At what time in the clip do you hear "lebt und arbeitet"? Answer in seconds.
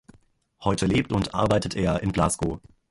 0.87-1.75